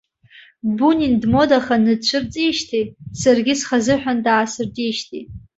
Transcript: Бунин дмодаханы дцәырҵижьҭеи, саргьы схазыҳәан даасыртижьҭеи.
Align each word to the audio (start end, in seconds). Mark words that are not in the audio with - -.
Бунин 0.77 1.13
дмодаханы 1.21 1.93
дцәырҵижьҭеи, 1.99 2.85
саргьы 3.21 3.53
схазыҳәан 3.59 4.17
даасыртижьҭеи. 4.25 5.23